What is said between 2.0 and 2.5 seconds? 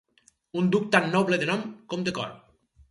de cor.